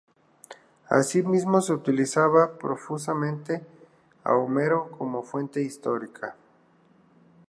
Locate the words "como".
4.97-5.21